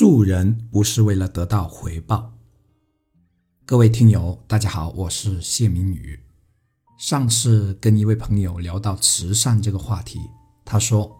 [0.00, 2.32] 助人不是为了得到回报。
[3.66, 6.18] 各位听友，大家好，我是谢明宇。
[6.96, 10.18] 上次跟一位朋友聊到慈善这个话题，
[10.64, 11.14] 他说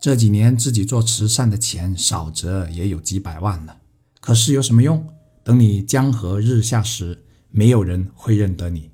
[0.00, 3.80] 这几年自己做慈善的钱少则也有几百万了，
[4.20, 5.04] 可是有什么用？
[5.42, 8.92] 等你江河日下时，没有人会认得你。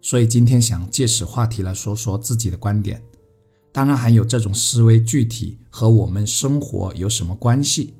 [0.00, 3.02] 所以今天想借此话题来说说自己的观点。
[3.72, 7.94] 当然，还有这种思维具体和我们生活有什么关系？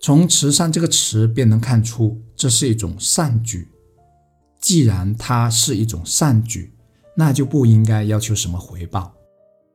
[0.00, 3.68] 从“慈善”这个词便能看出，这是一种善举。
[4.60, 6.72] 既然它是一种善举，
[7.16, 9.14] 那就不应该要求什么回报。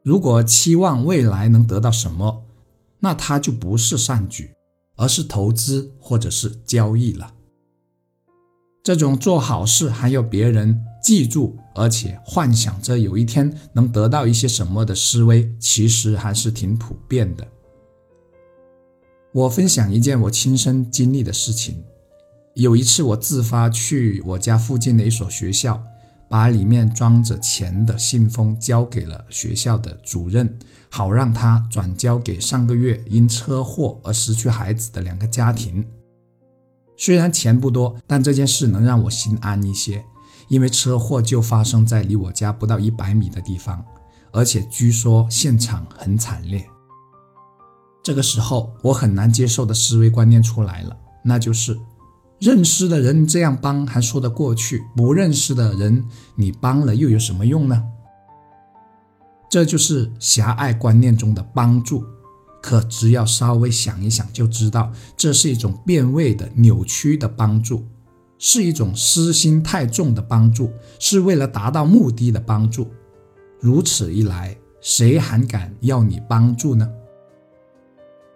[0.03, 2.45] 如果期望未来能得到什么，
[2.99, 4.51] 那它就不是善举，
[4.95, 7.33] 而是投资或者是交易了。
[8.81, 10.85] 这种做好事还要别人。
[11.01, 17.47] 记住，而且幻想着有一天能得到一些什么的思维，其实还是挺普遍的。
[19.33, 21.83] 我分享一件我亲身经历的事情。
[22.53, 25.81] 有一次，我自发去我家附近的一所学校，
[26.29, 30.59] 把里面装着钱的信封交给了学校的主任，
[30.89, 35.85] 好让他转交给上个月因车祸而失去孩子的两个家庭。
[36.97, 40.03] 虽然钱不多，但这件事能让我心安一些。
[40.51, 43.81] 因为车祸就发生在离我家不到一百米的地方，
[44.33, 46.67] 而且据说现场很惨烈。
[48.03, 51.79] 这个时候，我很难接受的思维观念出来了，那就是
[52.37, 57.85] 认识的人这样帮还说得过去，不认识的人你帮了又有什么用呢？
[59.49, 62.03] 这就是狭隘观念中的帮助。
[62.61, 67.85] 可只要稍微想一想，就知道这是一种变味的、扭曲的帮助。
[68.43, 72.91] 是一种私心太重的帮助，是为了达到目的的帮助。
[73.59, 76.91] 如此一来，谁还敢要你帮助呢？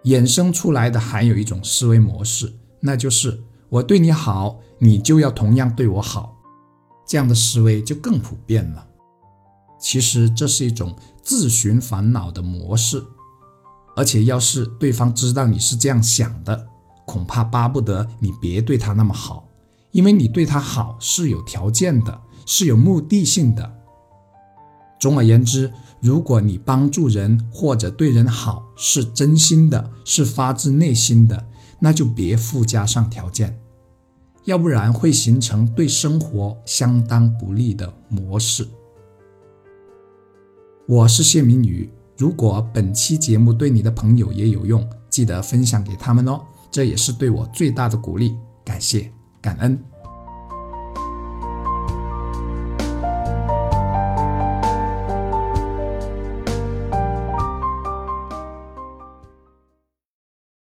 [0.04, 6.36] 衍生出来的还有一种思维模式，那就是我对你好，你就要同样对我好。
[7.04, 8.86] 这样的思维就更普遍了。
[9.80, 13.04] 其实这是一种自寻烦恼的模式，
[13.96, 16.68] 而且要是对方知道你是这样想的，
[17.04, 19.45] 恐怕巴不得你别对他那么好。
[19.92, 23.72] 因为你对他好是有条件的，是有目的性的。
[24.98, 31.46] 总而言之，如果你帮助人或者对人好是真心的，是发自内心的，
[31.80, 33.60] 那就别附加上条件，
[34.44, 38.66] 要不然会形成对生活相当不利的模式。
[40.86, 48.34] 我是谢明宇，如果本期节目对你的朋友也有用，记得分享给他们哦，这也是对我最大的鼓励。
[48.64, 49.15] 感谢。
[49.46, 49.95] 感恩。